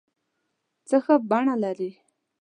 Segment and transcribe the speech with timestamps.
[0.87, 1.89] څه ښه بڼه لرې